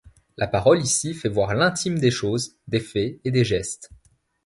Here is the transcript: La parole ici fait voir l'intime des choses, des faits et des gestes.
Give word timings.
La 0.35 0.47
parole 0.47 0.81
ici 0.81 1.13
fait 1.13 1.29
voir 1.29 1.53
l'intime 1.53 1.99
des 1.99 2.09
choses, 2.09 2.55
des 2.67 2.79
faits 2.79 3.19
et 3.23 3.29
des 3.29 3.43
gestes. 3.43 3.91